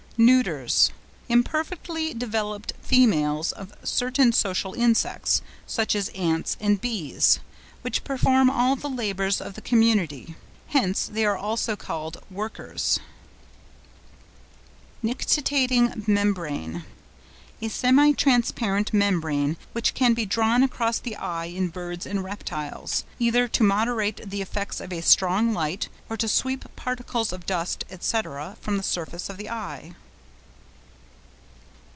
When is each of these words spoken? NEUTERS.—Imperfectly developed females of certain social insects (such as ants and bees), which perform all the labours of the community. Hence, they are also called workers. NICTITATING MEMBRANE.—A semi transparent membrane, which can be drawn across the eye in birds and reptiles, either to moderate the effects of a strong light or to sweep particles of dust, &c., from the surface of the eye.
NEUTERS.—Imperfectly 0.23 2.13
developed 2.13 2.73
females 2.79 3.51
of 3.53 3.73
certain 3.81 4.31
social 4.31 4.75
insects 4.75 5.41
(such 5.65 5.95
as 5.95 6.09
ants 6.09 6.55
and 6.59 6.79
bees), 6.79 7.39
which 7.81 8.03
perform 8.03 8.47
all 8.47 8.75
the 8.75 8.87
labours 8.89 9.41
of 9.41 9.55
the 9.55 9.61
community. 9.61 10.35
Hence, 10.67 11.07
they 11.11 11.25
are 11.25 11.35
also 11.37 11.75
called 11.75 12.21
workers. 12.29 12.99
NICTITATING 15.01 16.03
MEMBRANE.—A 16.05 17.67
semi 17.69 18.11
transparent 18.13 18.93
membrane, 18.93 19.57
which 19.71 19.95
can 19.95 20.13
be 20.13 20.27
drawn 20.27 20.61
across 20.61 20.99
the 20.99 21.15
eye 21.15 21.45
in 21.45 21.69
birds 21.69 22.05
and 22.05 22.23
reptiles, 22.23 23.05
either 23.17 23.47
to 23.47 23.63
moderate 23.63 24.29
the 24.29 24.43
effects 24.43 24.79
of 24.79 24.93
a 24.93 25.01
strong 25.01 25.51
light 25.51 25.89
or 26.11 26.17
to 26.17 26.27
sweep 26.27 26.65
particles 26.75 27.33
of 27.33 27.47
dust, 27.47 27.85
&c., 27.89 28.21
from 28.61 28.77
the 28.77 28.83
surface 28.83 29.27
of 29.27 29.37
the 29.37 29.49
eye. 29.49 29.95